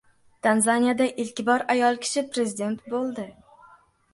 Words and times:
Tanzaniyada 0.45 1.09
ilk 1.23 1.41
bor 1.49 1.65
ayol 1.75 1.99
kishi 2.07 2.25
prezident 2.33 2.83
bo‘ladi 2.95 3.29